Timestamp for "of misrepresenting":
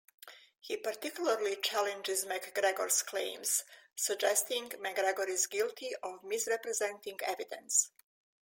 6.01-7.19